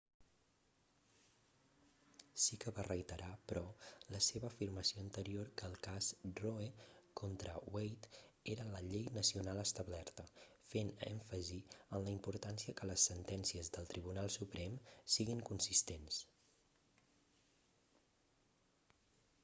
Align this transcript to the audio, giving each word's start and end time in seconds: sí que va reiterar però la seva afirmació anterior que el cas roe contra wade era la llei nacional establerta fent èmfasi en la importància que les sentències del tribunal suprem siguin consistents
sí 2.43 2.57
que 2.61 2.71
va 2.77 2.85
reiterar 2.85 3.27
però 3.51 3.61
la 4.15 4.21
seva 4.27 4.47
afirmació 4.53 5.01
anterior 5.03 5.51
que 5.61 5.67
el 5.71 5.75
cas 5.87 6.07
roe 6.39 6.69
contra 7.21 7.53
wade 7.75 8.09
era 8.55 8.65
la 8.77 8.81
llei 8.87 9.05
nacional 9.19 9.63
establerta 9.65 10.25
fent 10.73 10.89
èmfasi 11.11 11.59
en 11.77 12.03
la 12.07 12.15
importància 12.17 12.77
que 12.81 12.91
les 12.93 13.07
sentències 13.13 13.73
del 13.79 13.89
tribunal 13.95 14.33
suprem 14.39 14.81
siguin 15.19 15.45
consistents 15.53 16.19